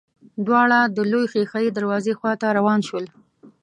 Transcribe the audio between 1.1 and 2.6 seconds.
لويې ښېښه يي دروازې خواته